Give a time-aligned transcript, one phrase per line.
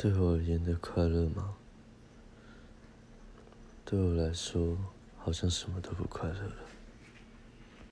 [0.00, 1.56] 对我而言的快乐吗？
[3.84, 4.78] 对我来说
[5.16, 6.54] 好像什么都不快乐了。